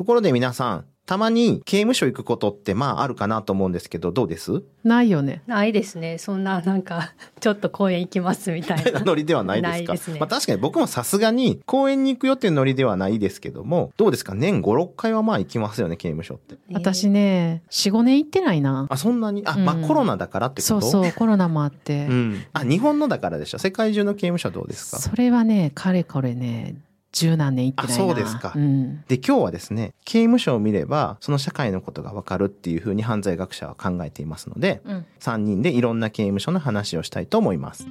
[0.00, 4.62] ところで皆さん、たまに刑務所行くことってまああるかなと思うんですけど、どうです？
[4.82, 5.42] ないよね。
[5.46, 6.16] ないですね。
[6.16, 9.00] そんななんか、ちょっと公園行きますみたいな。
[9.04, 9.76] ノリではないですか？
[9.76, 14.34] ないですねまあ確かに僕もさすがに公園に行くよっていうノリではないですけども、どうですか？
[14.34, 16.56] 年5、6回はまあ行きますよね、刑務所って。
[16.72, 18.86] 私ね、4、5年行ってないな。
[18.88, 19.42] あ、そんなに？
[19.44, 20.80] あ、まあうんコロナだからってこと？
[20.80, 22.06] そうそう、コロナもあって。
[22.06, 22.42] うん。
[22.54, 23.58] あ、日本のだからでしょ？
[23.58, 24.98] 世界中の刑務所はどうですか？
[24.98, 26.76] それはね、かれこれね、
[27.12, 28.04] 十何年行ってないな。
[28.04, 29.02] あそうですかうん。
[29.08, 35.06] で、今日はですね、刑務所を見れば、その社会のことがわかるっていうふうに犯罪学者は考えていますので、うん。
[35.18, 37.86] 3人でいろんな刑務所の話をしたいと思います。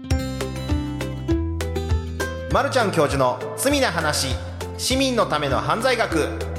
[2.52, 4.30] まるちゃん教授の罪な話、
[4.77, 6.59] 市民のための犯罪学。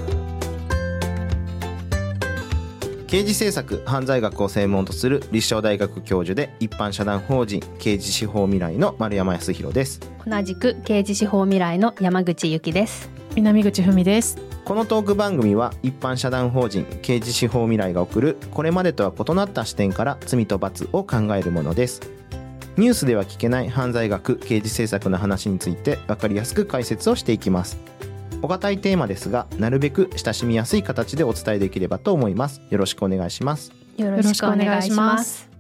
[3.11, 13.11] 刑事政策犯罪学を専門とする立正大学教授で一般社団法人刑事司法未来の丸山康弘です同じく刑事司法未来の山口由紀です。
[13.35, 14.39] 南口文です。
[14.65, 22.01] このトーク番組は一般社団法人刑事司法未来が送るこれまでとは異なった視点から罪と罰を考えるものです
[22.77, 27.77] ニュースでは聞けない犯罪学刑事政策の話について分かりやすく解説をしていきます
[28.43, 35.51] お堅いテーマですがなるべく親しみやすい形でお伝えできればと思いますよろしくお願いしますよろしくお願いします。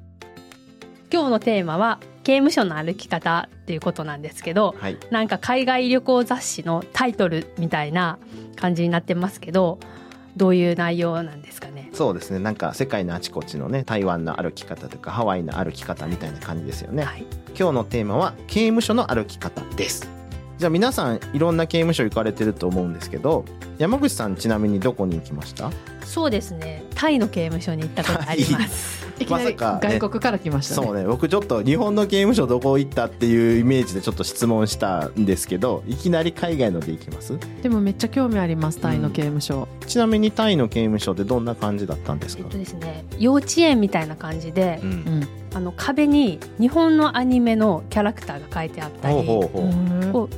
[1.12, 8.18] 今日のテーマは刑務所の歩き方っていうことなんですけど、はいなんか海外旅行雑誌のタイトルみたいな
[8.56, 9.80] 感じになってますけど、
[10.36, 11.90] どういう内容なんですかね？
[11.92, 17.26] そうですねなんか世界のあちこちのね台湾の歩き方とかハワイの歩き方みたいな感じですよねはい。
[17.58, 20.08] 今日のテーマは刑務所の歩き方です
[20.60, 23.46] じゃあ皆さんいろんな刑務所行かれてると思うんですけど
[23.78, 25.70] 山口さんちなみにどこに行きました？
[26.10, 26.82] そうですね。
[26.96, 29.08] タイの刑務所に行ったことあります。
[29.20, 30.86] いきなり外国から来ましたね。
[30.86, 37.38] そうね僕ちょっと日本の刑務所どこ行ったっていうイメージでちょっと質問したんですけどいきなり海外ので行きます？
[37.62, 39.68] でもめっちゃ興味あります、タイの刑務所。
[39.86, 42.42] ちなみにタイの刑務所ってどんな感じだったんですか？
[42.44, 45.28] えっとですね、幼稚園みたいな感じでう、んうん。
[45.52, 49.28] あの壁に日本のアニメのキャラクターが書いてあったり、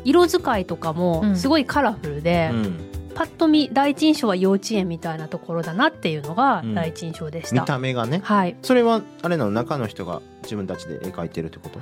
[0.04, 6.74] 色使いとかもうんすごいカラフルで、うんパッと見第一印象は幼稚園みたいなところだなっていうのがうん。
[6.74, 7.66] 第一印象でし見た。
[7.66, 8.20] た目がね。
[8.24, 9.50] はい、それはあれなの？
[9.50, 11.78] 中の人が自分たちで絵描いてるってこと？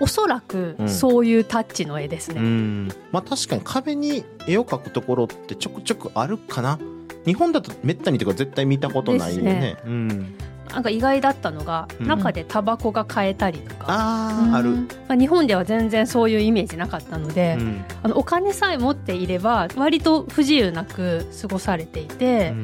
[0.00, 0.88] おそらくうん。
[0.88, 2.40] そういうタッチの絵ですうね。
[2.40, 2.88] ん。
[3.10, 6.78] まあ確かに壁に絵を描くところってちょくちょくあるかな。
[7.24, 9.60] 日本だとめったにというか絶対見たことないよね。
[9.60, 10.34] ですうん、
[10.72, 12.06] なんか意外だったのが、うん。
[12.06, 14.88] 中でタバコが買えたりとか、ああある、うん。
[15.08, 17.84] まあ、日本では全然そういうイメージなかったので、うん。
[18.02, 22.54] あのお金さえ持っていれば割と不自由なく過ごされていて、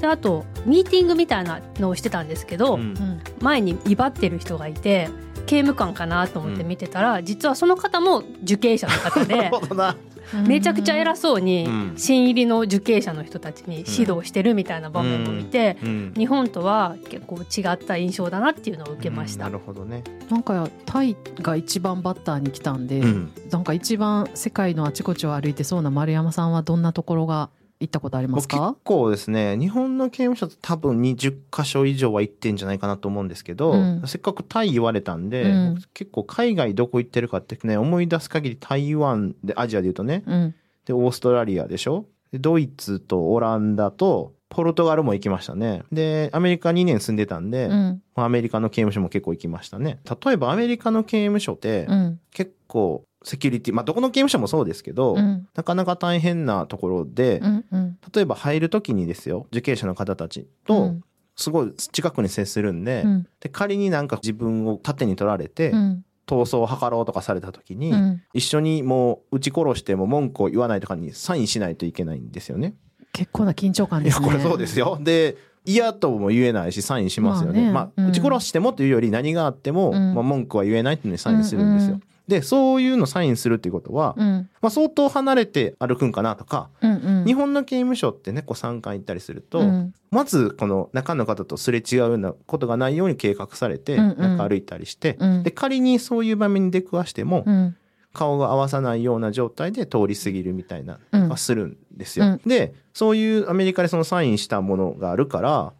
[0.00, 2.80] であとミーティングみたいなのをしてたんですけど、うん。
[2.80, 5.10] うん前に威張ってる人がいて
[5.46, 9.96] 刑務官かなと思って見てたら、実はその方も受刑者の方 なでるほどな
[10.46, 11.92] めちゃくちゃ偉そうにうん。
[11.96, 16.14] 新入りの受刑者の人たちに指導してるみたいな場面も見て、うん。
[16.16, 19.46] 日本とは結構違った印象だなっていうのを受けました。
[19.46, 23.32] うんなるほどね、なんかタイが一番バッターに来たんで、うん。
[23.50, 34.02] なんか一番世界のあちこちを歩いてそうな丸山さんはどんなところが行ったことあります僕結か構ですね日本の刑務所多分20箇所以上は行ってんじゃないかなと思うんですけど、うん。
[34.06, 35.74] せっかくタイ言われたんで、うん。
[35.74, 40.22] 僕結構海外どこ行ってるかってね思い出す限り台湾でアジアで言うとね。
[40.26, 40.54] うん。
[40.86, 42.06] でオーストラリアでしょ？
[42.32, 45.82] でドイツとオランダとポルトガルも行きましたね。
[45.90, 48.02] でアメリカ2年住んでたんで、うん。
[48.14, 49.98] まあアメリカの刑務所も結構行きましたね。
[50.24, 52.20] 例えばアメリカの刑務所ってうん。
[52.30, 55.48] 結構セキュリティまあどこの刑務所もそうですけど、うん。
[55.54, 57.98] なかなか大変なところで、うんうん。
[58.14, 61.02] 例えば入る時にですよ受刑者の方たちうとん。
[61.34, 63.26] すごい近くに接するんで,、うん。
[63.40, 66.04] で仮になんか自分を盾に取られて、うん。
[66.26, 68.22] 逃走を図ろうとかされた時に、うん。
[68.34, 72.74] 一緒にもう撃ち殺しても文句を言わないとかにサインしないといけないんですよね。
[73.12, 74.26] 結構な緊張感いやですね。
[74.26, 74.98] これそうですよ。
[75.00, 77.62] で嫌とも言えないしサインしますよね。
[77.62, 78.08] まあ、まあねうん。
[78.10, 80.14] 撃ち殺してもというより何があっても、うん。
[80.14, 81.94] まあ、文句は言えないっていうのにサインするんですよ。
[81.94, 84.48] うんうんでそういうのサインするっていうことは、うん。
[84.62, 87.24] まあ、相当離れて歩くんかなとか、うんうん。
[87.26, 89.94] 日本の刑務所ってねこう3回行ったりすると、うん。
[90.10, 94.18] まずこの中の方とすれ違うようなことがないように計画されて、うんうん。
[94.36, 95.42] 中歩いたりして、うん。
[95.42, 97.76] で仮にそういう場面に出くわしても、うん。
[98.14, 101.28] 顔が合わさないような状態で通り過ぎるみたいな、うん。
[101.28, 102.26] はするんですよ。
[102.26, 102.48] うん。
[102.48, 105.72] でそういうアメリカでそのサインしたものがあるから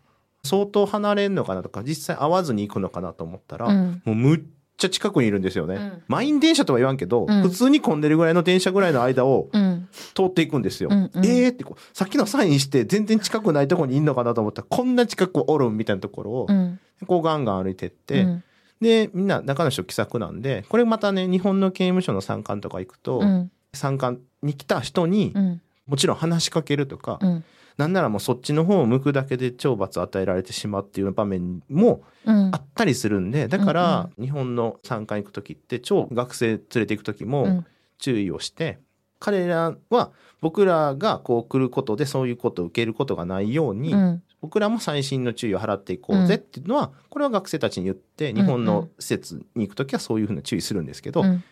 [0.42, 4.02] 相当離れんのかなとか実際会わずに行くのかなと思ったら、うん。
[4.04, 4.40] もうむっ
[4.76, 5.74] ちゃ近くにいるんですよね。
[5.76, 6.02] うん。
[6.08, 7.42] 満員電車とは言わんけど、うん。
[7.42, 9.88] 普通に混んでるぐらいの電車ぐらいの間をうん。
[10.14, 10.88] 通っていくんですよ。
[10.90, 11.26] うんうん。
[11.26, 16.80] えーってこうさっきのサインして全然近くないところにいんのかなと思ったらこんな近くおるんみたいなところを、うん。
[17.06, 18.44] こうガンガン歩いてって、うん。
[18.80, 23.50] でみんな中の人気さくなんでこれまたね日本の刑務所の参観とか行くと、うん。
[23.72, 25.60] 参観に来た人にうん。
[25.86, 27.44] もちろん話しかけるとか、うん
[27.76, 32.50] なんならもうそっちの方を向くだけで懲罰与えられてしまうっていう場面もうん。
[32.54, 37.66] あったりするんで、だから日本の参加に行く時って超学生連れて行く時うもん。
[37.98, 38.78] 注意をして、
[39.18, 40.10] 彼らは
[40.40, 44.22] 僕らがこう来ることでそういうことを受けることがないように、うん。
[44.40, 51.44] 僕らも細心の注意を払っていこうぜっていうのは、これは学生たちに言って日本の施設に行く時はそういうふうな注意するんですけど、いうん。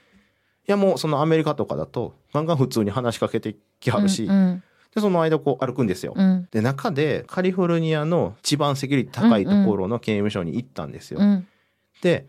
[0.66, 4.62] やもうそのアメリカとかだとガンガン普通に話しかけてきはるし、うん
[4.94, 6.12] でその間こう歩くんですよ。
[6.14, 6.48] うん。
[6.50, 11.20] で中でカリフォルニアの一番セキュリティ高いところの刑務所に行ったんですよ。
[11.20, 11.46] うん。
[12.02, 12.26] で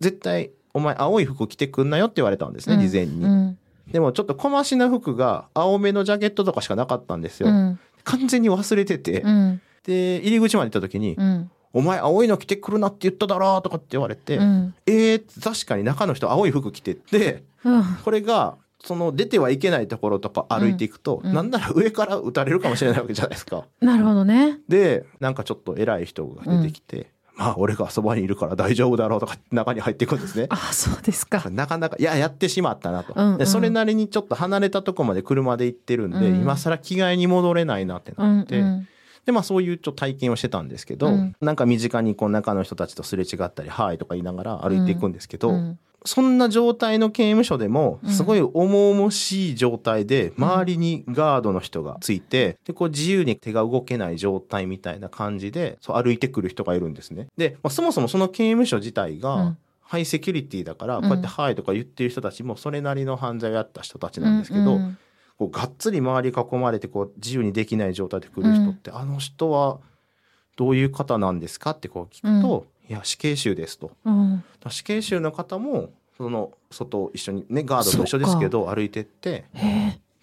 [0.00, 2.80] 絶対お前青い服着てくんなよって言われたんですね、うん。
[2.88, 3.58] 事前に、うん。
[3.90, 7.78] でもちょっと小増しな服が青めのジャケットとかしかなかったんですよ、うん。
[8.04, 9.60] 完全に忘れてて、うん。
[9.84, 14.74] で入り口まで行った時にうん「お前青いの着てくるなって言っただろ」とかって言われて「うん。
[14.86, 17.84] えー、確かに中の人青い服着ててうん。
[18.04, 21.32] これがその出てはいけないところとか歩いていくと、うん。
[21.32, 23.64] なんなら上から撃たれるかもしれないわけじゃないですか。
[23.80, 24.58] なるほどね。
[24.68, 30.46] でなんかちょっと偉い人が出てきて「まあ俺がそばにいるから大丈夫だろう」とか中に入っていくんですね。
[30.50, 31.48] あそうですか。
[31.50, 33.38] なかなかいややってしまったなと、うんうん。
[33.38, 36.40] でそれなりにちょっと離れたとこまで車で行ってるんで、うん。
[36.40, 38.88] 今更着替えに戻れないなってうなんって、うん
[39.24, 41.36] でまあそういうちょっと体験をしてたんですけど、うん。
[41.40, 48.10] なんか身近にこう中の人たちとすれ違ったり「はい」とか言いながら歩いていくんですけど、うんそんな状態の刑務所でもうん。
[48.10, 57.28] すごい重々しい状態で周りにガードの人がついてでこう自由に手が動けない状態みたいな感じでそう歩いてくる人がいるんですね。
[57.36, 59.58] で、まあ、そもそもその刑務所自体うがん。
[59.80, 64.96] ハイセキュリティだからんこうやって「はい」とか言ってる人たちもそれなりの犯罪をやった人たちなんですけど、うん
[65.38, 69.80] こうがっつり周り囲まれてこう自由にできない状態で来る人って、あの人は
[70.56, 73.92] どういう方なんですかってこう聞くと「いや死刑囚です」と。
[74.04, 74.44] うん。
[74.68, 79.44] 死刑囚の方もその外を一緒にねガードと一緒ですけど歩いてって。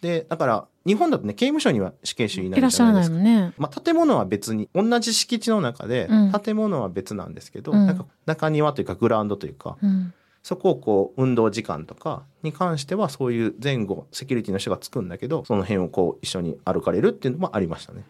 [0.02, 3.18] でだから日本だとね刑務所には死刑囚いないじゃないですか。
[3.18, 3.54] ね。
[3.58, 6.32] まあ、建物は別に同じ敷地の中でうん。
[6.32, 7.86] 建物は別なんですけど、うん。
[7.86, 10.14] なんか中庭というかグラウンドというかうん。
[10.42, 18.04] そこをこう運動時間とかに関してはそういう前後セキュリティの人がつくんだけどその辺をこう一緒に歩かれるっていうのもありましたね。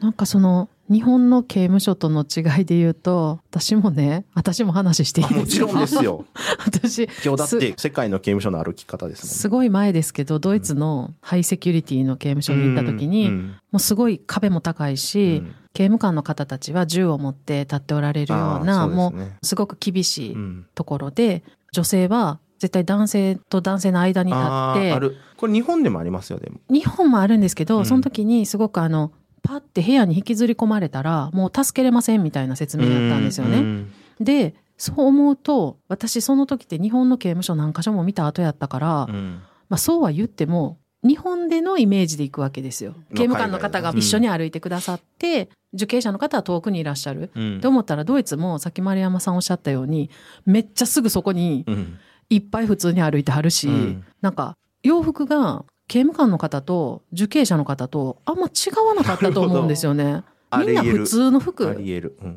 [0.00, 5.66] なんかその日本の刑務所との違いで言うと私もね私も話していいあですか？
[5.66, 6.24] もちろんですよ。
[6.66, 12.68] 私今日だって世界の刑務所の歩き方ですすごい前ですけどドイツのハイセキュリティの刑務所もんね。
[12.68, 13.48] に行った時に、うん。
[13.72, 15.54] もうすごい壁も高いし、うん。
[15.72, 19.36] 刑務官の方たちは銃を持って立っておられるようあなうね。
[19.42, 20.66] うすごく厳しいうん。
[20.74, 21.42] ところで、
[21.72, 26.60] 女性は絶対男性と男性の間に立ってこれ日本でもありますよでも。
[26.70, 27.86] 日本もあるんですけど、うん。
[27.86, 29.12] その時にすごくあの
[29.44, 33.58] パッて部屋に引きずり込まれたらもう助けれませんみたいな説明だったんですよね。
[33.58, 42.94] うんでそう思うと私その時って日本の刑務所何箇所も見た後やったから、うんまあ、そうは言っても日本でのイメージで行くわけですよ。
[43.10, 47.30] 刑務官の方が一緒に歩いてくださって、受刑者の方は遠くにいらっしゃる。
[47.36, 50.10] うんと思ったらドイツもさっき丸山さんおっしゃったように
[50.46, 51.98] めっちゃすぐそこにうん
[52.30, 60.22] いっぱい普通に歩いてはるし、うんなんか洋服が刑務官の方と受刑者の方とあんま違わなかったと思うんですよね。
[60.58, 61.76] みんな普通のあ服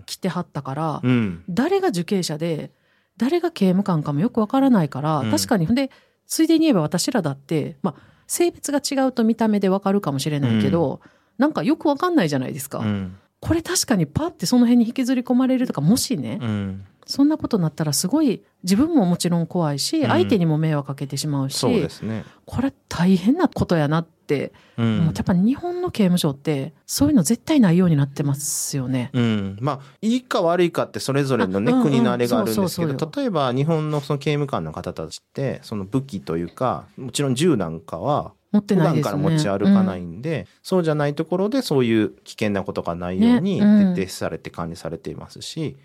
[0.06, 1.44] 着てはったから、うん。
[1.50, 2.72] 誰が受刑者で
[3.18, 5.32] 誰が刑務官かもよくわからないから、うん。
[5.32, 5.68] 確かに。
[5.68, 5.92] で
[6.26, 11.00] ついでに言えば私らだって、まあ、性別が違うと見た目でわかるかもしれないけど、
[11.38, 12.80] なんかよくわかんないじゃないですか。
[12.80, 13.18] うん。
[13.40, 20.10] これ確かにパッてその辺に引きずり込まれるとかもしね、うんそんなことになったらすごい自分ももちろん怖いし、うん。
[20.10, 22.26] 相手にも迷惑かけてしまうしそうですね。
[22.46, 24.98] これ大変なことやなって、うん。
[24.98, 29.10] もうやっぱ日本の刑務所ってそういうの絶対ないようになってますよね。
[29.14, 31.88] うん、まあいいか悪いかってそれぞれのね、あうんうん。
[31.92, 39.02] 国のあれがあるんですけど例えば日本のその刑務官の方たちってその武器というかもちろん銃なんかは持って普ないね。
[39.02, 43.66] 段から持ち歩かないんで、そうじゃないところでそういう危険なことがないようにね。
[43.66, 43.96] うん。
[43.96, 45.78] 徹底されて管理されていますし、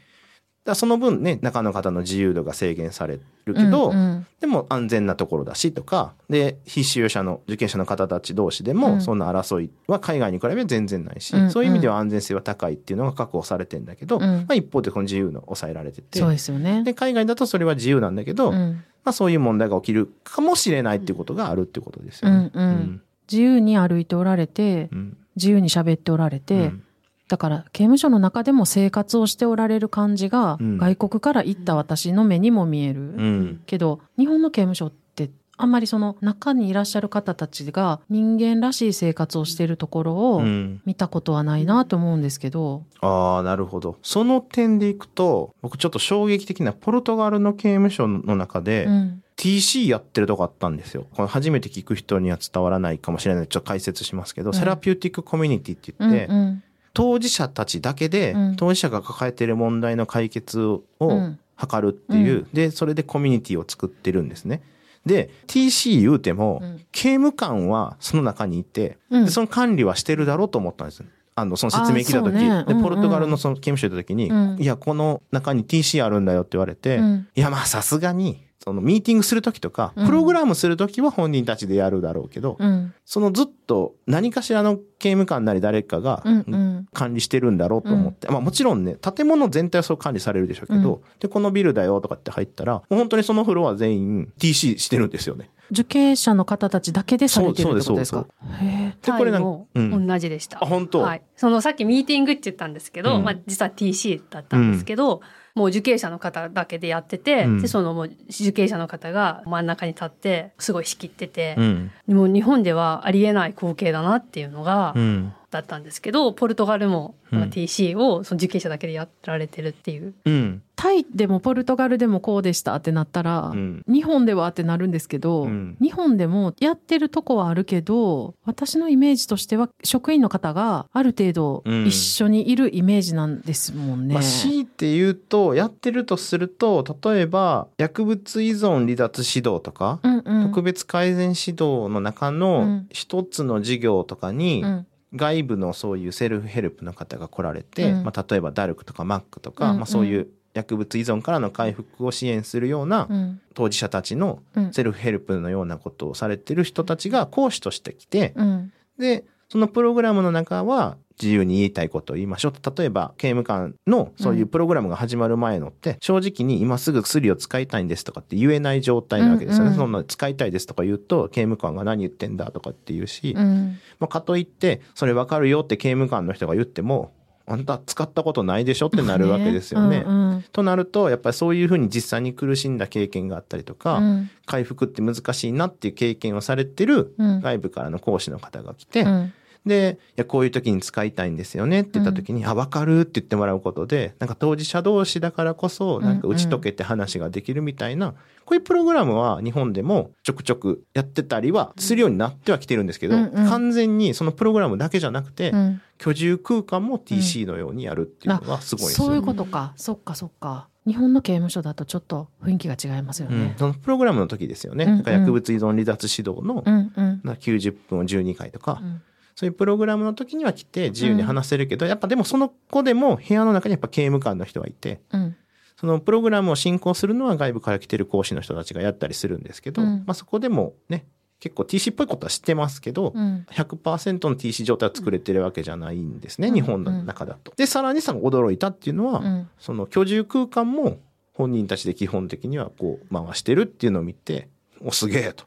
[0.65, 4.27] だその分ね中の方の自由度が制限されるけど、うんうん。
[4.41, 8.79] でも安全なところだしとかで被収容者の受刑者の方たち同士でうん。
[8.79, 11.51] もそんな争いは海外に比べ全然ないし、うん。
[11.51, 14.23] そういう意味では安全性は高いっていうのが確保されてんだけど、うん。
[14.23, 16.21] まあ、一方でこの自由の抑えられてて。
[16.21, 16.85] そうですよね。
[16.85, 18.85] で海外だとそれは自由なんだけど、うん。
[19.05, 22.51] まあ、そういう問題が起きるかもしれないっていうことがあるっていうことですよね。
[22.55, 22.65] うん。
[22.65, 23.03] うん。
[23.29, 25.17] 自由に歩いておられてうん。
[25.35, 26.85] 自由に喋っておられて、うん
[27.33, 30.77] だから刑務所の中でも生活をしておられる感じが、うん。
[30.77, 33.63] 外国から行った私の目にも見える、うん。
[33.65, 40.83] けど日本の刑務所ってあんまりその中にいらっしゃる方たちが人間らしい生活をしているところをうん。
[40.85, 43.97] 見たことはないなと思うんですけど、ああなるほど。
[44.03, 49.23] その点でいくと僕ちょっと衝撃的なポルトガルの刑務所の中で、うん。
[49.39, 51.07] TC やってるとこあったんですよ。
[51.15, 53.49] この初めて聞く人には伝わらないかもしれない。
[53.49, 54.53] ちょっと解説しますけど、ん。
[54.53, 56.62] therapeutic community って言って、うんうん
[56.95, 58.57] 当事者たちだけで、うん。
[58.57, 61.39] 当事者が抱えている問題の解決をうん。
[61.59, 64.63] 図るっていう、で、それでコミュニティを作ってるんですね。
[65.07, 66.81] で、TC 言うても、うん。
[66.93, 69.25] 刑務官はその中にいて、うん。
[69.25, 71.05] でその管理はしてるだろうと思ったんです。
[71.35, 72.65] あの、その説明聞いた時、ね。
[72.67, 74.61] で、ポルトガルのその刑務所行った時に、うん。
[74.61, 77.29] いや、この中に TC あるんだよって言われて、うん。
[77.35, 80.07] いや、まあさすがに、そのミーティングする時とか、うん。
[80.07, 82.95] プログラムする時は本人たちでやるだろうけど、うん。
[83.05, 86.87] そのずっと何かしらの刑務官なり誰かがうんうん。
[86.93, 91.03] 管理してるんだろうと思って、まあもちろんね、建物全体はそう管理されるでしょうけど、うん。
[91.19, 95.51] で、このビルだよとかって入ったら、もう本当にそのフロア全員 TC してるんですよね。
[95.73, 98.29] 受刑者の方たちだけでされてるってことですそうか
[98.61, 100.07] へえでこれもうん。
[100.07, 100.63] 同じでした。
[100.63, 101.01] あ本当？
[101.01, 101.23] はい。
[101.35, 103.25] そのさっきミーティングって言ったんですけど、うん。
[103.25, 105.23] まあ実は TC だったんですけど、
[105.55, 111.91] もう受刑者の方だけでやってて、うんで、そのもう受刑者の方が真ん中に立って、すごい仕切ってて、うん。
[112.09, 115.33] もう日本ではありえない光景だなっていうのが、うん。
[115.53, 120.15] だったんですけど、ポルトガルも TC をその受刑者だけでやられてるっていう。
[120.25, 120.63] うん。
[120.75, 123.83] タイでもポルトガルでもこうでしたってなったら、うん。
[123.87, 125.77] 日本ではってなるんですけど、うん。
[125.81, 131.87] 日本でもやってるとこはあるけど私のイメージとしては職員の方がある程度うん。
[131.87, 134.15] 一緒にいるイメージなんですもんね。
[134.15, 140.47] まあ、強いて言うと、やってるとすると、例えば、薬物依存離脱指導とか、うんうん。
[140.49, 142.87] 特別改善指導の中うのん。
[142.91, 148.05] 一つの事業とかに、うん外部のそういうセルフヘルプの方が来られて、うん。
[148.05, 153.41] まあ、例えばダルクとかマックとか、うんうんまあ、そういう薬物依存からの回復を支援するようなうん。
[153.55, 158.73] 当事者たちのうんセルフヘルプのようなことをされてる人たちが講師として来て、うん。
[158.99, 162.53] で、そのプログラムの中は自由に言いたいことを言いましょう。
[162.75, 169.67] 例えば、刑務官のそういうプログラムが始まる前のって、正直に今すぐ薬を使いたいんですとかって言えない状態なわけですよね。
[169.67, 169.79] うんうん。
[169.79, 173.79] そんな使いたいですとか言うと、刑務官が何言ってんだとかって言うし、うん。
[174.01, 177.13] まあ、かといって、それわかるよって刑務官の人が言っても、
[177.45, 180.05] あんた使ったことないでしょってなるわけですよね。
[180.07, 180.45] うんうん。
[180.51, 184.31] となると、やっぱりそういうふうに実際に苦しんだ経験があったりとか、うん。
[184.47, 187.41] 回復って難しいなっていう経験をされてるうん。
[187.43, 198.15] 外部からの講師の方が来て、うんで、いや、こういう時に使いたいんですよねって言った時に、あ、わかるって言ってもらうことで、なんか当事者同士だからこそ、なんか打ち解けて話ができるみたいな、
[198.45, 203.49] こういうプログラムは日本でもちょくちょくやってたりはするようになってはきてるんですけど、うんうん。
[203.49, 205.81] 完全にそのプログラムだけじゃなくて、うん。
[205.99, 209.09] 居住空間も TC のようにやるっていうのがすごいですよね。
[209.11, 210.69] そういうことか、そっかそっか。
[210.85, 213.39] 日本の刑務所だとちょっと雰囲気が違いますようん。
[213.39, 213.55] ね。
[213.57, 214.85] そのプログラムの時ですよね。
[214.85, 216.93] うんうん薬物依存離脱指導のうん。
[216.97, 217.21] うん。
[217.23, 219.03] な90分を12回とか、うん
[219.35, 225.37] そういうプログラムの時には来て自由に話せるけど、やっぱでもその子でも部屋の中にやっぱ刑務官の人がいて、うん。
[225.77, 229.89] そのプログラムを進行するのは外部から来てる講師の人たちがやったりするんですけど、うん。
[230.07, 231.07] まあそこでもね、
[231.41, 233.47] 結構 TC っぽいことは知ってますけど、うん。
[233.51, 236.55] 100%の TC 状態を作れてるわけじゃないんですね、うん。
[236.55, 237.53] 日本の中だと。
[237.57, 239.49] で、さらにさ、驚いたっていうのは、うん。
[239.59, 241.01] その居住空間も
[241.33, 244.49] 本人たちで基本的にはこう回してるっていうのを見て、
[244.85, 245.45] お、すげえと。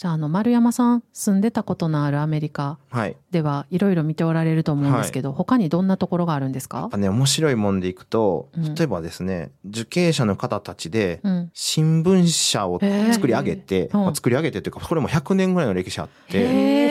[0.00, 3.16] じゃああの丸山さん住んでたことのあるアメリカはい。
[3.32, 6.88] ではいろいろ見ておられると思うんですけど、他にどんなところがあるんですか？
[6.96, 11.50] ね、面白いもんでいくとうん、例えばですね、受刑者の方たちで、うん。
[11.52, 12.80] 新聞社を
[13.12, 14.04] 作り上げて、へーうん。
[14.06, 16.89] まあ作り上げてというか、これも100年ぐらいの歴史あって、へえ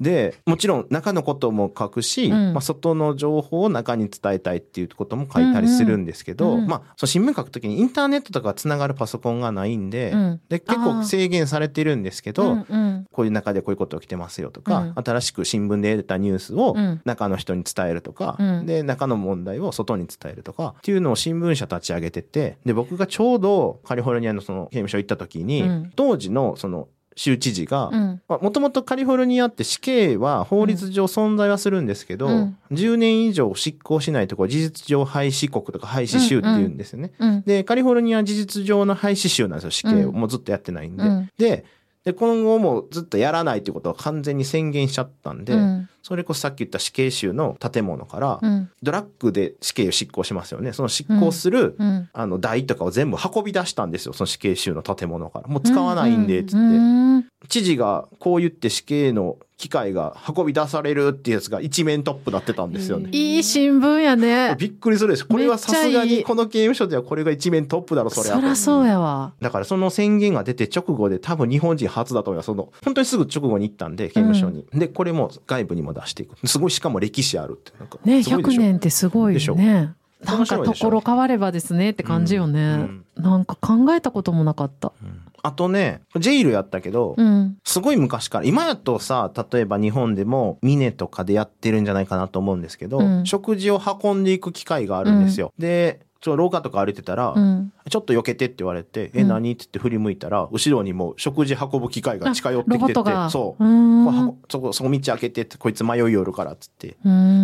[0.00, 2.52] で、もちろん中のことも書くし、うん。
[2.54, 10.40] まあ、外の情報を中に伝えたいっていうことも書いたりするんですけど、うんうんまあ、その新聞書くときにインターネットとかつながるパソコンがないんで、うん。
[10.48, 13.06] で結構制限されてるんですけど、うんうん。
[13.12, 17.00] こういう中でこういうこと起きてますよとか、うん新しく新聞で得たニュースをうん。
[17.04, 18.66] 中の人に伝えるとか、うん。
[18.66, 25.92] で、中の問題を外に伝えるとか、っていうのを新聞社立ち上げてて、で、僕がちょうどカリフォルニアのその刑務所行った時に、うん。
[25.94, 26.88] 当時のその
[27.20, 37.12] 州知事が、うんもともとカリフォルニアって死刑は法律上存在はするんですけど、うん10年以上執行しないところ事実上廃止国とか廃止州って言うんですよね。
[37.18, 40.08] うんで、カリフォルニアは事実上の廃止州なんですよ、死刑を。
[40.08, 41.02] うんもうずっとやってないんで。
[41.02, 41.64] うんで、
[42.04, 50.72] で、今後もずっとやらないっていうことを完全に宣言しちゃったんで、うんそれこそさっき言った死刑囚の建物から、うんドラッグで死刑を執行しますよね。
[50.72, 54.12] その執行する、うんあの台とかを全部運び出したんですよ。
[54.14, 55.48] その死刑囚の建物から。
[55.48, 56.56] もう使わないんで、つって。
[56.56, 57.00] うん
[57.48, 63.10] 知事がこう言って死刑の機械が運び出されるっていうやつが一面トップなってたんですよね。
[63.12, 65.26] いい新聞やねびっくりするでしょ。
[65.26, 68.36] これはさすがにこの刑務所ではこれが一面トップだろ、それは。
[68.36, 72.46] そりゃそうやわだからその宣言が出て直後で多分日本人初だと思います。
[72.46, 74.66] その、本当にすぐ直後に行ったんで、刑務所に。
[74.72, 76.46] で、これも外部にも出していく。
[76.46, 77.72] すごい、しかも歴史あるって。
[77.78, 78.60] なんかねすごいでしょ。
[78.60, 79.52] 100年ってすごいでしょ。
[79.52, 79.94] よね
[80.24, 83.04] なんかところ変わればですねって感じよね、うん。
[83.16, 84.92] なんか考えたこともなかった。
[85.02, 85.20] うん。
[85.42, 87.56] あとね、ジェイルやったけど、うん。
[87.64, 93.26] すごい昔から、今やとさ、例えば日本でもミネとかでやってるんじゃないかなと思うんですけど、うん。
[93.26, 95.52] 食事を運んでいく機会があるんですよ。
[95.58, 97.72] で、ちょ廊下とか歩いてたら、うん。
[97.88, 99.52] ちょっと避けてって言われて、え、うん何？
[99.52, 103.02] って言って振り向いたら、後ろにもう食事運ぶ機械が近寄ってロきてて。
[103.30, 103.64] そう。
[103.64, 106.96] うそこ、そこ道開けてって、こいつ迷いよるからっつって、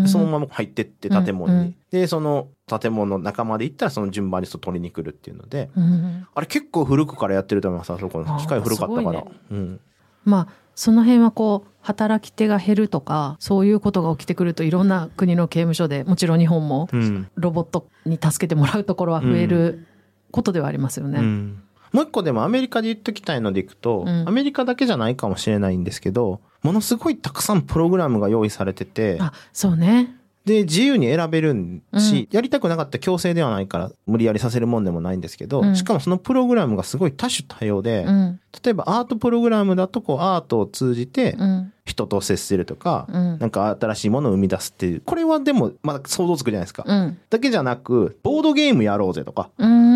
[0.06, 1.58] そのまま入ってって建物に。
[1.58, 9.12] うんうんで、その建物の中まで行ったらその順番に取りに来るっていうので、うんあれ結構古くからやってると思います、あそこの機械古かったから。
[9.12, 9.80] ねうん。
[10.24, 17.28] まあその辺はこう働き手が減るとかそういうことが起きてくるといろんな国の刑務所でもちろん日本もうん。
[17.34, 19.86] ロボットに助けてもらうところは増える
[20.30, 21.18] ことではありますよね。
[21.18, 30.15] うんもう一個でもアメリカで言っときたいのでいくと、うんアメリカだけじゃないかもしれないんですけど、ものすごいたくさんプログラムが用意されてて、あそうね。
[30.46, 32.28] で、自由に選べるし、うん。
[32.30, 35.76] やりたくなかったら強制ではないから、無理やりさせるもんでもないんですけど、うん。
[35.76, 38.40] しかもそのプログラムがすごい多種多様で、うん。
[38.64, 41.72] 例えばアートプログラムだと、こう、アートを通じてうん。
[41.84, 43.38] 人と接するとか、うん。
[43.38, 46.84] なんか新しいものを生み出すっていう、これはでも、まだ想像つくじゃないですか。
[46.86, 47.18] うん。
[47.28, 49.95] だけじゃなく、ボードゲームやろうぜとか、うん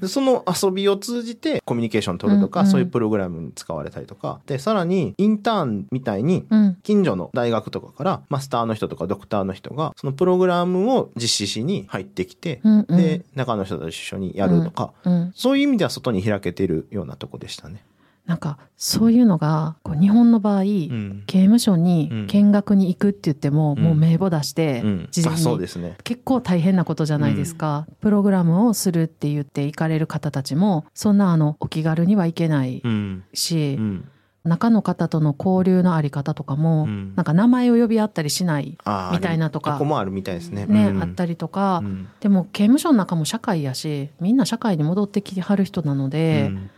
[0.00, 2.72] でその遊びを通じてコミュニケーション取るとか、うんうん。
[2.72, 6.76] そういうプログラムに使われたりとか、で、さらにインターンみたいに、うん。
[6.82, 12.96] 近所の大学とかからマスターの人とかドクターの人がそのプログラムを実施しに入ってきて、うんうん。
[12.96, 17.82] で中の人と一緒にやるとか、うんそういう意味では外に開けてるようなとこでしたね。
[18.26, 21.24] なんかそういうのがこう日本の場合、うん。
[21.26, 22.26] 刑務所にうん。
[22.28, 23.82] 見学に行くって言っても、うん。
[23.82, 25.40] もう名簿出して、事前に。
[25.40, 25.96] そうですね。
[26.04, 33.24] 結構大変なことじゃないですか、プログラムをするって言って行かれる方たちもそんなあのお気軽にはいけないうん。
[33.34, 34.08] し、うん。
[34.44, 37.14] 中の方との交流のあり方とかも、うん。
[37.16, 38.78] なんか名前を呼び合ったりしない
[39.12, 40.66] みたいなとかここもあるみたいですね。
[40.66, 41.02] ね、うん。
[41.02, 42.08] あったりとか、うん。
[42.20, 46.70] でも刑務所の中も社会やしみんな社会に戻ってきてはる人なので、うん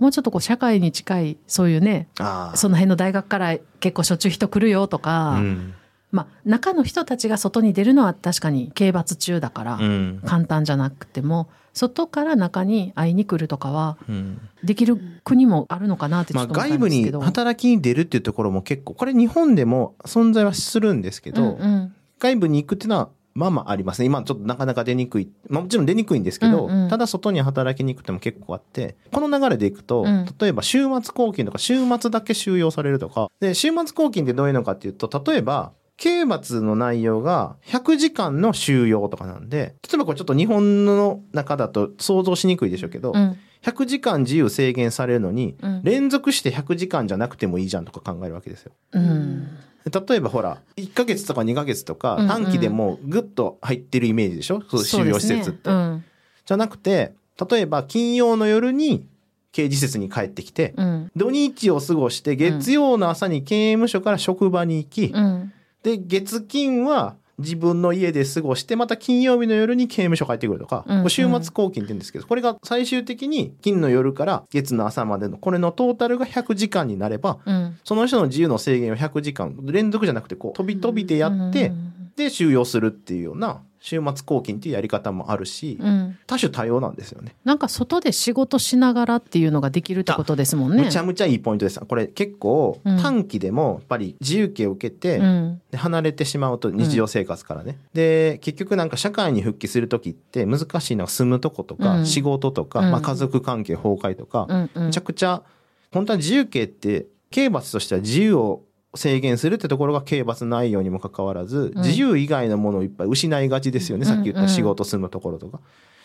[0.00, 2.08] もうちょっとこう社会に近いそういうね
[2.54, 5.74] その辺の大学から結構しょっちゅう人来るよとか、うん。
[6.10, 10.22] まあ中の人たちが外に出るのは確かに刑罰中だからうん。
[10.24, 14.40] 簡単じゃなくても外から中に会いに来るとかはうん。
[14.64, 17.20] できる国もあるのかなってちまあ、ょっと思った外部にんですけど。
[17.20, 21.94] 働きに出るっていうところも結構これ日本でも存在はするんですけど、うんうん。
[22.18, 24.06] 外部に行くっていうのはまあまあありますね。
[24.06, 25.30] 今ちょっとなかなか出にくい。
[25.48, 48.72] まあもちろん出にくいんですけど、うんうんただ外に働きに行くっても結構あって、この流れでいくと、うん例えば週末拘禁とか週末だけ収容されるとか、で、週末拘禁ってどういうのかっていうと、例えば、刑罰の内容が100時間の収容とかなんで、例えばこれちょっと日本の中だと想像しにくいでしょうけど、うん100時間自由制限されるのに、うん連続して100時間じゃなくてもいいじゃんとか考えるわけですよ。
[48.92, 49.48] うん
[49.84, 52.28] 例えばほら、1ヶ月とか2ヶ月とかうんうん。
[52.28, 55.70] 短期でもうグッと入ってるイメージでしょ、そう収容施設って。
[55.70, 56.04] ねうん。
[56.44, 57.14] じゃなくて、
[57.50, 59.06] 例えば金曜の夜に
[59.52, 61.10] 刑事施設に帰ってきて、うん。
[61.16, 65.52] 土日を過ごして月曜の朝に刑務所から職場に行き、うん。
[65.82, 71.10] で、月金は自分の家で過ごして、また金曜日の夜に刑務所帰ってくるとか、うんうん。
[71.10, 77.78] 週末拘禁って言うんですけど、これが最終的に金の夜から月の朝までの、これのトータルが100時間になれば、うん。
[77.84, 82.12] その人の自由の制限を100時間、連続じゃなくて、こう、飛び飛びでやってう、ん。
[82.16, 86.18] で、収容するっていうような、週末拘禁っていうやり方もあるし、うん。
[86.26, 87.34] 多種多様なんですよね。
[87.44, 90.84] なんか外で仕事しながらっていうのができるってことですもんね。
[90.84, 91.80] むちゃむちゃいいポイントです。
[91.80, 93.00] これ結構うん。
[93.00, 95.62] 短期でもやっぱり自由形を受けて、うん。
[95.70, 102.06] で離れてしまうと日常生活からね、で結局なんか社会に復帰する時って難しいのは住むとことか、うん。
[102.06, 102.90] 仕事とか、うん。
[102.90, 104.86] まあ、家族関係崩壊とか、うんうん。
[104.86, 105.42] めちゃくちゃ
[105.90, 108.62] 本当は自由形って刑罰としては自由を
[108.94, 115.60] 制限するってところが刑罰内容にもかかわらず、うん自由以外のものをいっぱい失いがちですよね、さっき言った仕事住むところとか。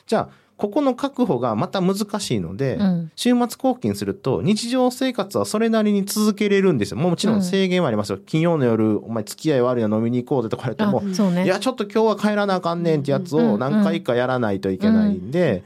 [0.05, 6.97] じゃあここの確保がまた難しいので、うん週末拘禁すると日常生活はそれなりに続けれるんですよ。
[6.97, 8.19] もちろん制限はありますよ。
[8.19, 11.43] 金曜の夜、お前付き合い悪いな飲みに行こうぜとか言われてあも。
[11.43, 15.63] いや、ちょっと今日は帰らなあかんねんってやつを何回かやらないといけないんで、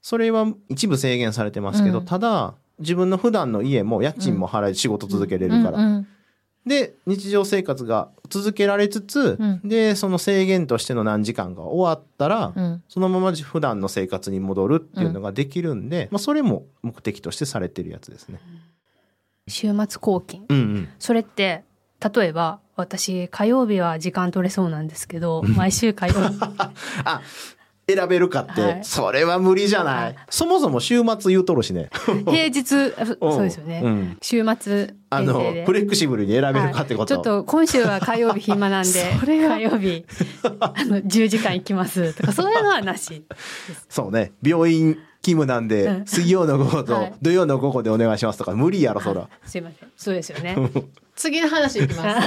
[0.00, 6.04] それは一部制限されてますけど、うんただ、自分の普段の家も家賃も払い仕事続けれるから。
[6.64, 18.40] うんうんで、日常生活が続けられつつ、うんで、その制限としての何時間が終わったら、うんそのまま普段の生活に戻るっていうのができるんで、まあそれも目的としてされてるやつですね。
[19.48, 20.44] 週末抗菌。
[20.48, 20.88] うんうん。
[20.98, 21.64] それって、
[22.14, 26.38] 例えば、私、火曜日は時間取れそうなんですけど、毎週火曜日。
[27.04, 27.22] あ、
[27.88, 28.80] 選べるかって、はい。
[28.84, 30.16] それは無理じゃない、はい。
[30.30, 31.90] そもそも週末言うとるしね。
[32.26, 33.32] 平日、あそ うん。
[33.32, 33.82] そうですよね。
[33.84, 34.16] うん。
[34.22, 35.66] 週末あの限定で。
[35.66, 37.24] フレキシブルに選べるかってこと、はい。
[37.24, 39.56] ちょっと今週は火曜日暇なんで それは。
[39.56, 40.04] 火曜日
[40.60, 43.24] あの10時間行きますとかそういうのはなし
[43.88, 44.32] そうね。
[44.42, 46.06] 病院勤務なんで、うん。
[46.06, 47.14] 水曜の午後とはい。
[47.20, 49.28] 土曜の午後でお願いしますとか無理やろそら。
[49.44, 49.88] すいません。
[49.96, 50.56] そうですよね。
[51.16, 52.20] 次の話いきます。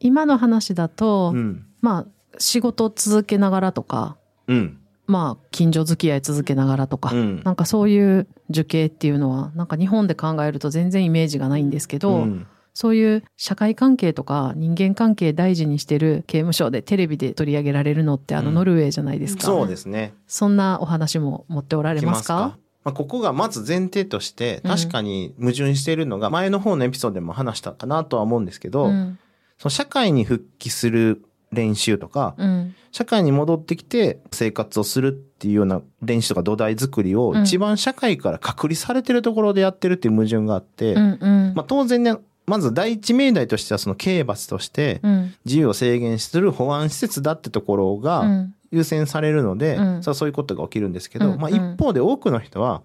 [0.00, 2.06] 今の話だと、うんまあ
[2.38, 4.16] 仕事続けながらとか、
[4.48, 4.78] うん。
[5.06, 7.42] まあ近所付き合い続けながらとか、うん。
[7.44, 12.46] なんかそういう受刑っていうのは、なんか日本で考えると全然イメージがないんですけど、うん。
[12.74, 18.54] そういう社会関係とか人間関係大事にしてる刑務所でテレビで取り上げられるのってあのうん。
[18.56, 19.44] ノルウェーじゃないですか。
[19.44, 20.12] そうですね。
[20.26, 22.58] そんなお話も持っておられますか？
[22.84, 24.70] まあ、ここがまず前提としてうん。
[24.72, 29.18] 確かに矛盾しているのが前の方のエピソードでも話したかなとは思うんですけど、うん。
[29.58, 31.22] その社会に復帰する
[31.56, 32.74] 練習とか、うん。
[32.92, 41.18] 社会に戻ってきて生活をするっていうような練習とか土台作りをうん一番社会から隔離されてるところでやってるっていう矛盾があって、うん。
[41.20, 41.52] うん。
[41.56, 42.16] まあ当然ね、
[42.46, 45.34] まず第一命題としてはその刑罰としてうん。
[45.44, 48.54] 自由を制限する保安施設だってところうがん。
[48.70, 52.82] 優先されるので、うんそういうことが起きるんですけど、うんまあ一方で多くの人は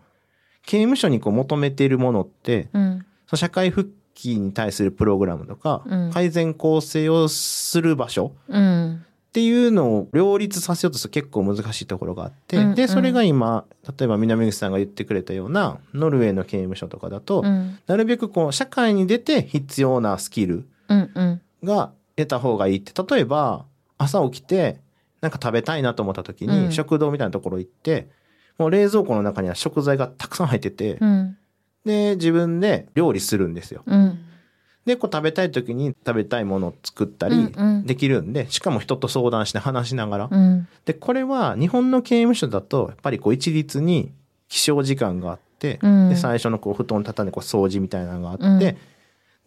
[0.66, 3.06] 刑務所にこう求めているものって、うん。
[3.28, 9.06] その社会復帰に対するプログラムとか、うん改善構成をする場所うん。
[9.32, 13.64] っていうのを両立させようとすると結構難しいところがあって、うんで、それが今、
[13.98, 17.80] 例えば南口さんが言ってくれたようなノルウェーの刑務所とかだと、うん。
[17.88, 21.12] なるべくこう社会に出て必要なスキルうん。
[21.16, 21.42] うん。
[21.64, 23.66] が得た方がいいって、例えば
[23.98, 24.80] 朝起きて
[25.22, 28.10] なんか食べたいなと思った時うんに食堂みたいなところ行って、
[28.58, 31.38] もう冷蔵庫の中には食材がたくさん入ってて、うん。
[31.86, 33.84] で、自分で料理するんですよ。
[33.86, 34.20] うん。
[34.86, 40.30] で、こう食べたい時に食べたいものを作ったりうんうんできるんで、しかも人と相談して話しながら。
[40.32, 40.68] うん。
[40.86, 44.12] で、これは日本の刑務所だと、やっぱりこう一律に
[44.48, 48.78] 起床時間があって、うんで、最初のこう布団畳んでこう掃除みたいなのがあって、うん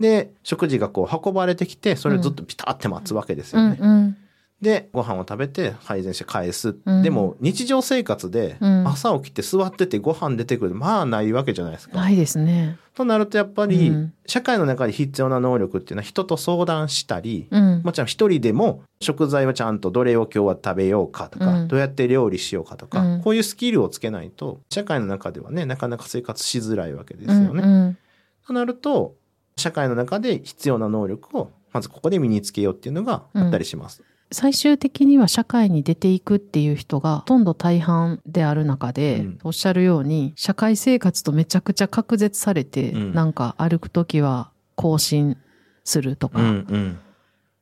[0.00, 3.64] で、食事がこう運ばれてきて、それをずっとピタって待つわけですうん。
[3.64, 3.78] よね。
[3.80, 4.16] うん。
[4.64, 6.74] で、ご飯を食べて配膳して返す。
[6.84, 10.74] うんでも、日常生活でうん朝起きて座っててご飯出てくる。
[10.74, 11.96] まあないわけじゃないですか。
[11.96, 12.78] ないですね。
[12.94, 17.82] となるとやっぱり、うん社会の中で必要な能力っていうのは人と相談したり、うん。
[17.84, 27.62] もちろん一人でも食材をちゃんとどれを今日は食べようかとか、うんどうやって料理しようかとか、うんこういうスキルをつけないと、社会の中ではね、なかなか生活しづらいわけですうんよね。
[27.62, 27.98] うん。
[28.46, 29.14] となると、
[29.56, 34.02] 社会の中で必要な能力を、まずここで身につけようっていうのがあったりします。
[34.32, 39.38] 最終的には社会に出ていくっていう人がほとんど大半である中で、うん。
[39.44, 43.14] おっしゃるように社会生活とめちゃくちゃ隔絶されて、うん。
[43.14, 45.36] なんか歩くときは更新
[45.84, 46.98] するとか、うんうん。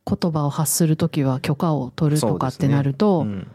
[0.06, 3.48] 言葉を発するときは許可を取るとかってなると、うん。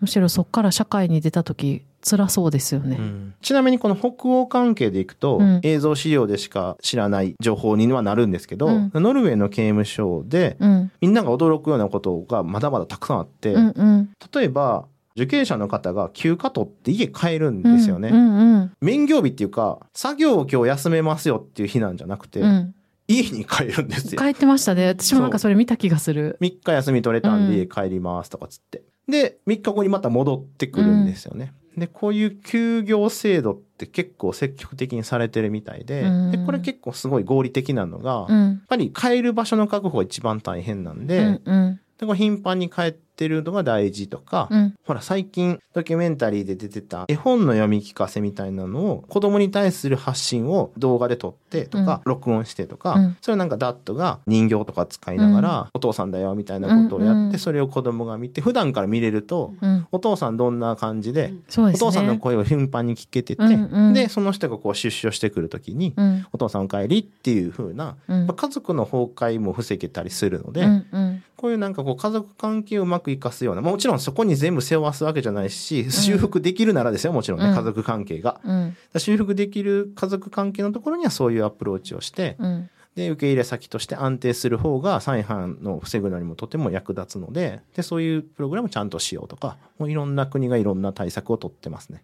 [0.00, 2.96] むしろそこから社会に出たとき辛そうですよね。
[2.98, 10.92] うんちなみにこの北欧関係でいくと、うん映像資料でしか知らない情報にはなるんですけど、うんノルウェーの刑務所でうん。
[11.00, 14.10] みんなが驚くようなことがまだまだたくさんあって、うんうん。
[14.32, 18.10] 例えば受刑者の方が休暇取って家帰るんですよね。
[18.10, 22.48] うんうん免業日っていうか作業を今日休めますよっていう日なんじゃなくて、うん。
[22.48, 22.74] うん
[23.08, 24.20] 家に帰るんですよ。
[24.20, 24.88] 帰ってましたね。
[24.88, 26.36] 私もなんかそれ見た気がする。
[26.40, 28.82] 3日休み取れたんでうん家帰りますとかつって。
[29.08, 31.52] で、3日後にまた戻ってくるんですよね。
[31.76, 38.62] で、こういう休業制度って結構積極的にされてるみたいで、うんで、これ結構すごい合理的なのが、やっうん。
[38.66, 41.80] ぱり帰る場所の確保が一番大変なんで、うんうん。
[41.98, 44.74] でこう頻繁に帰ってるのが大事とか、うん。
[44.84, 59.86] ほら最近ドキュメンタリーで出てた絵本の読み聞かせみたいなのを子供に対する発信を動画で撮ってとか、録音してとか、うんそれをなんかダットが人形とか使いながら、お父さんだよみたいなことをやって、うんうんそれを子供が見て普段から見れると、うん。
[59.92, 61.72] お父さんどんな感じで、ですね。
[61.74, 66.26] お父さんの声を頻繁に聞けてて、うんうんでその人がこう出所してくる時に、うん。
[66.32, 71.22] お父さんお帰りっていう風な、うんまあ家族の崩壊も防げたりするので、うんうん。
[71.36, 78.40] こういうなんかこう家族関係をうまくいかすような、もちろんそこに全部背負わすわけじゃないし、修復できるならですよ、もちろんね、うん家族関係が。
[78.44, 78.76] うん。
[78.98, 82.70] 修復できる家族関係のところにはそういうアプローチをして、うん。
[82.96, 92.02] で、受け入れ先として安定する方が再犯の防ぐのにもとても役立つので、で、そういうプログラムをちゃんとしようとか、もういろんな国がいろんな対策を取ってますね。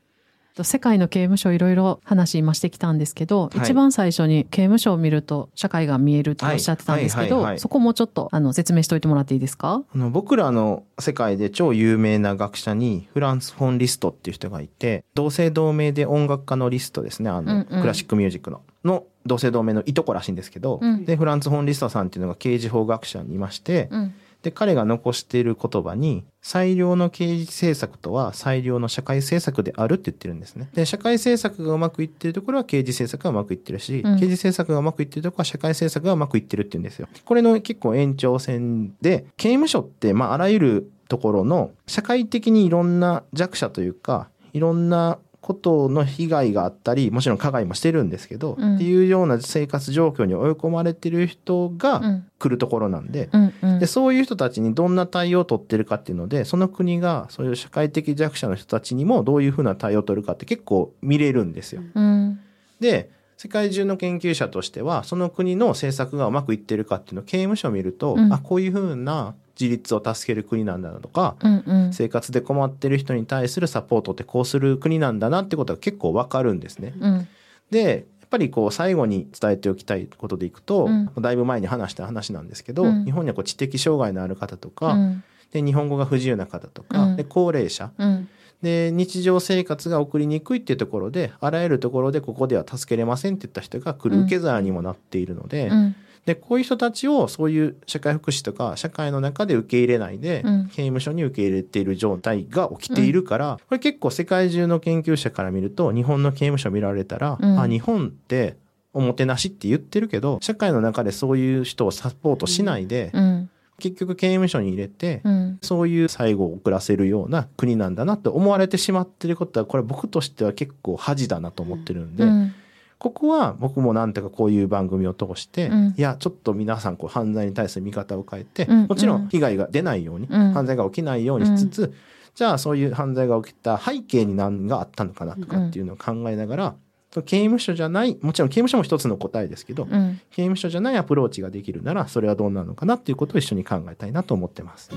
[0.62, 3.58] 世界の刑務所いろいろ話今してきたんですけど、はい。
[3.58, 9.82] 一番最初に刑務所を見ると社会が見えるっておっしゃってたんですけど、そこもちょっとあの説明しておいてもらっていいですか？
[9.94, 17.80] あの僕らの世界で超有名な学者にフランス・フォン・リストっていう人がいて同姓同名で音楽家のリストですねあの、うんうん。
[17.80, 18.60] クラシックミュージックの。
[18.84, 21.04] の同姓同名のいとこらしいんですけど、うん。
[21.04, 24.14] でフランス・フォン・リストさんっていうのが刑事法学者にいまして、うん。
[24.42, 30.68] で、彼が残している言葉に、最良の刑事政策とは最良の社会政策であるって言ってるんですね。
[30.74, 37.08] で、社会政策がうまくいってるところは刑事政策がうまくいってるし、うん刑事政策がうまくいってるところは社会政策がうまくいってるって言うんですよ。
[37.24, 48.76] これの結構延長線で、刑務所って、まあ、あらゆるところの社会的にいろんな弱者というか、いろんなことの被害があったり、もちろん加害もしてるんですけど、うん。
[48.76, 52.26] っていうような生活状況に追い込まれてる人うがん。
[52.38, 53.78] 来るところなんで、うんうん。
[53.80, 61.82] で、そういう人たちにどんな対応を取ってるかっていうので、その国がそういう社会的弱者の人たちにもどういうふうな対応を取るかって結構見れるんですよ。
[61.94, 62.38] うん。
[62.78, 68.32] で、世界中の研究者としては、その国の政策がうまくいってるかっていうのを刑務所を見ると、うん。
[68.32, 71.92] あ、こういうふうな自立を助ける国なんだなとか、うんうん。
[71.92, 76.94] 生活で困ってる人に対するサポートってこうする国なんだなってことが結構わかるんですね。
[77.00, 77.28] うん。
[77.70, 81.10] で、やっぱりこう最後に伝えておきたいことでいくと、うん。
[81.20, 83.04] だいぶ前に話した話なんですけど、うん。
[83.04, 85.24] 日本にはこう知的障害のある方とか、うん。
[85.52, 87.16] で日本語が不自由な方とか、うん。
[87.16, 88.28] で高齢者うん
[88.62, 95.96] で日常生活が送りにくいっていうところであらゆるところでここでは助けれませんって言った人が来るうん受け皿にもなっているので,、うん。
[96.26, 100.66] でこういう人たちをそういう社会福祉とか社会の中で受け入れないで、うん。
[100.68, 107.60] 刑務所に受け入れている状態が起きているから、これ結構世界中の研究者から見ると日本の刑務所見られたら、うん。
[107.60, 108.56] あ日本って
[108.94, 113.31] おもてなしって言ってるけど社会の中でそういう人をサポートしないで、うん
[113.78, 115.58] 結局刑務所に入れて、うん。
[115.62, 122.54] そういう最後を遅らせるような国なんだなって思われてしまってることは、これ僕としては結構恥だなと思ってるんで、うん。
[122.98, 128.86] ここは僕もなんとかこういう番組を通して、うんいや、ちょっと皆さんこう犯罪に対する見方を変えて、うん。
[128.86, 130.52] もちろん被害が出ないように、うん。
[130.52, 131.94] 犯罪が起きないようにしつつ、
[132.34, 136.74] じゃあそういう犯罪が起きた背景に何があったのかなとかっていうのを考えながら、
[137.20, 140.20] 刑務所じゃない、もちろん刑務所も一つの答えですけど、うん。
[140.30, 144.88] 刑務所じゃないアプローチができるなら、それはどうなのかなっていうことを一緒に考えたいなと思ってます。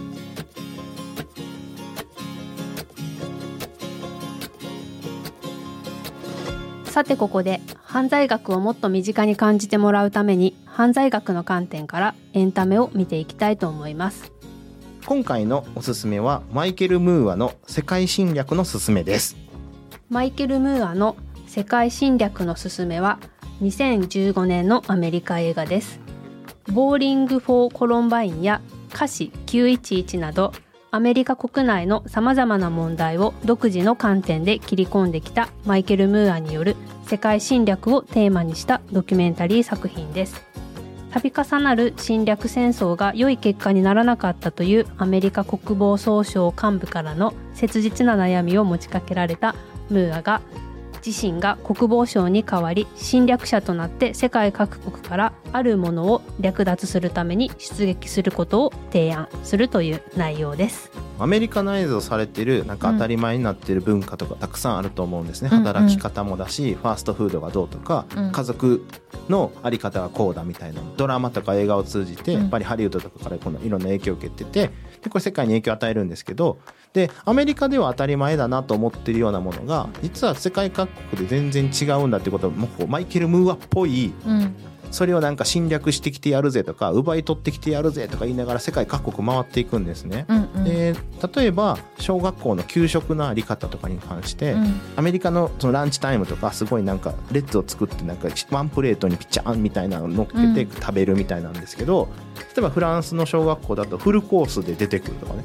[6.86, 14.32] さてここで犯罪学をもっと身近に感じてもらうために犯罪学の観点からエンタメを見ていきたいと思います。
[15.06, 19.36] 今回のおすすめはマイケル・ムーアの世界侵略のすすめです。
[20.10, 23.20] マイケル・ムーアの世界侵略のすすめは
[23.62, 26.00] 2015年のアメリカ映画です。
[26.74, 28.62] ボーリング・フォー・コロンバインや
[28.94, 30.52] 華氏911など
[30.92, 40.42] アメリカ国内のさまざまな問題を独自の観点で切り込んできたマイケル・ムーアによる世界侵略をテーマにしたドキュメンタリー作品です。
[41.22, 49.56] 度重なる侵略戦争が良い結果にならなかったというアメリカ国防総省幹部からの切実な悩みを持ちかけられた
[49.90, 50.42] ムーアが
[51.06, 60.92] 自身が国防省に代わり侵略者となって世界各国からあるものを略奪するために出撃することを提案するという内容です。
[61.18, 65.64] アメリカナイズをされてるなんか当たり前になってる文化とかたくさんあると思うんですね、うんうん。
[65.64, 68.32] 働き方もだしファーストフードがどうとか、うん。
[68.32, 68.86] 家族
[69.30, 74.72] のあり方がこうだみたいなドラマとか映画を通じてうんやっぱりハリウッドとかからこのいろんな影響を受けてて
[75.04, 76.60] でこれ世界に影響を与えるんですけど
[76.96, 84.56] でアメリカでは当たり前だなと思ってるようなものが実は世界各国で全然違うんだってことをもうマイケル・ムーアっぽいうん。
[84.92, 90.26] それをなんか侵略してきてやるぜとか奪い取ってきてやるぜとか言いながら世界各国回っていくんですね。
[90.30, 90.64] うんうん。
[90.64, 90.96] で
[91.36, 94.80] 例えば小学校の給食のあり方とかに関して、うん。
[94.96, 105.44] アメリカのそのランチタイムとかすごいなんか列を作ってなんかワンプレートにピッチャーンみたいなの乗っけて食べるみたいなんですけど、例えばフランスの小学校だとフルコースで出てくるとかね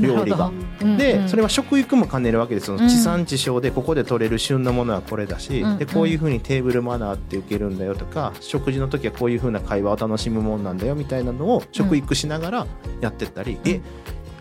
[0.00, 0.50] 料理が。
[0.98, 1.28] で、うん。
[1.28, 2.68] それは食育も兼ねるわけです。
[2.68, 2.88] ようん。
[2.88, 12.66] 地産地消でここで取れる旬のものはこれだし、うんでこういうふうにテーブルマナーって受けるんだよとか食事の時はこういうふうな会話を楽しむもんなんだよみたいなのを食育しながら
[13.00, 13.80] やってったり、え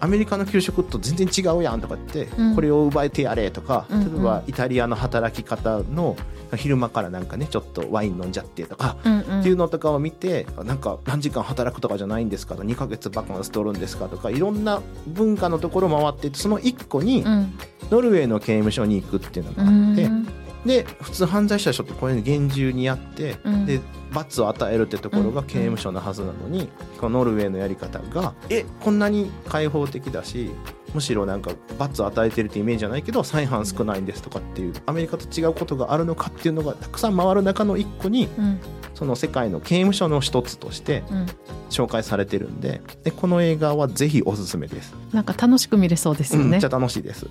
[0.06, 4.14] アメリカの給食と全然違うやんとかって、うんこれを奪えてやれとか、うんうん。
[4.14, 6.16] 例えばイタリアの働き方の
[6.56, 9.40] 昼間からなんかねちょっとワイン飲んじゃってとか、うんうん。
[9.40, 12.56] っていうのとかを見てなんか何時間働くとかじゃないんですか？
[12.56, 14.08] と2ヶ月バカンス取るんですか？
[14.08, 17.58] とかいろんな文化のところ回っててその1個にうん。
[17.92, 20.25] ノルウェーの刑務所に行くっていうのがうあって、ん
[20.66, 23.66] で普通犯罪者の人ってこれ厳重にやって、うん。
[23.66, 23.80] で
[24.12, 30.52] 罰を与えるってところが刑務所のはずなのに、このノルウェーのやり方がえこんなに開放的だし
[30.94, 38.60] むしろなんか罰を与えてるってイメージじゃないけど再犯少ないんですとかっていうアメリカと違うことがあるのかっていうのがたくさん回る中の一個にうん。
[38.94, 41.26] その世界の刑務所の一つとしてうん。
[41.70, 46.46] 紹介されてるんででこの映画はぜひおすすめです、なんか楽しく見れそうですよね。
[46.46, 46.70] うんめっちゃ。
[46.70, 47.28] 楽しいです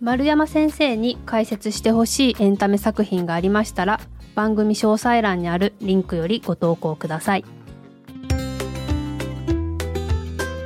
[0.00, 4.00] 丸山先生に解説してほしいエンタメ作品がありましたら
[4.36, 7.44] 番組詳細欄にあるリンクよりご投稿ください。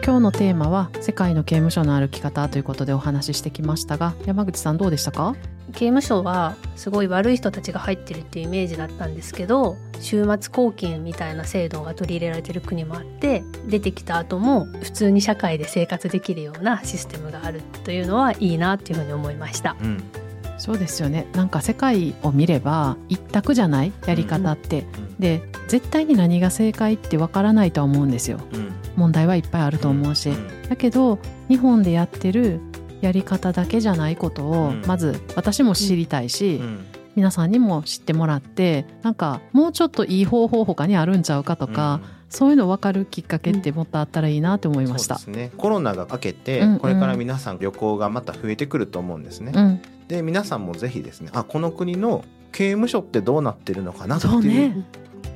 [0.05, 5.35] 今日のテーマは世界の刑務所の歩き方ということでお話ししてきましたが山口さんどうでしたか？
[5.73, 19.77] 刑務所はすごい悪い人たちが入ってるっていうイメージだったんですけど週末抗菌みたいな制度が取り入れられてる国もあって出てきた後も普通に社会で生活できるようなシステムがあるというのはいいなっていうふうに思いました。
[19.81, 20.03] うん。
[20.59, 21.27] そうですよね。
[21.33, 24.87] なんか世界を見れば一択じゃないやり方って、
[25.19, 28.39] で絶対に何が正解ってわからないとは思うんですよ。
[28.53, 28.73] うん。
[28.95, 30.69] 問題はいっぱいあると思うし、ん。
[30.69, 32.61] だけど日本でやってる
[33.03, 34.83] やり方だけじゃないことを、うん。
[34.87, 36.87] まず私も知りたいし、うん。
[37.15, 45.19] 皆さんにも知ってもらってなんかもうちょっといい方法他にあるんちゃうかとか、そういうの分かるきっかけってもっとあったらいいなと思いました。
[45.19, 45.53] そうですね。
[45.59, 54.87] コロナが明けて、これから皆さん旅行がまた増えてくると思うんですね、うん、で皆さんもぜひですねあこの国の刑務所ってどうなってるのかなっていうね。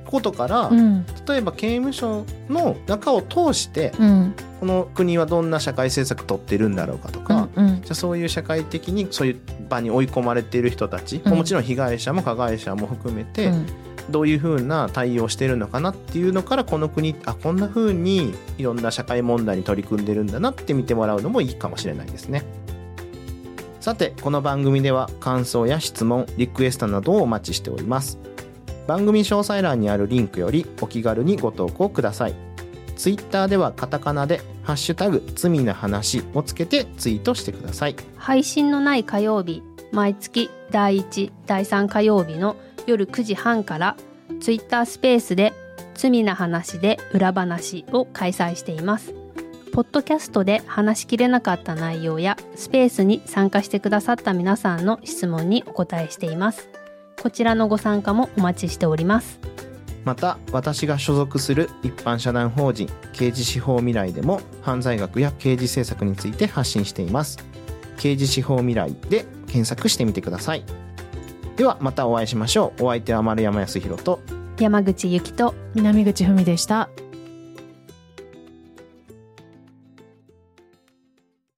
[0.06, 7.80] ことから、うん、例えば刑務所の中を通してうん、この国はどんな社会政策取ってるんだろうかとか、うん、うん。
[7.82, 11.34] じゃあそういう社会的にそういう場に追い込まれている人たち、うん。
[11.34, 13.66] もちろん被害者も加害者も含めて、うん。
[14.10, 22.44] どういうふうな対応してるのかなっていうのからこの国あこんなふうにいろんな社会問題に取り組んでるんだなって見てもらうのもいいかもしれないですね。
[23.80, 28.18] さてこの番組では感想や質問リクエストなどをお待ちしております。
[28.86, 32.34] 番組詳細欄にあるリンクよりお気軽にご投稿ください。
[32.96, 37.96] ツイッターではカタカナで「ハッシュタグ罪な話」をつけてツイートしてください。
[38.16, 43.96] 配信のない火曜日毎月第1第3火曜日の夜9時半から
[44.40, 45.52] ツイッタースペースで
[45.94, 49.14] 「罪な話で裏話」を開催しています。
[49.72, 56.70] ポッドキャストで話しきれなかった内容やスペースに参加してくださった皆さんの質問にお答えしています。
[57.22, 59.40] こちらのご参加もお待ちしております。
[60.06, 67.38] また私が所属する一般社団法人刑事司法未来でも犯罪学や刑事政策について発信しています
[67.98, 70.64] 刑事司法未来で検索してみてください
[71.56, 74.20] ではまたお会いしましょうお相手は丸山康弘と
[74.60, 76.88] 山口ゆきと南口文でした。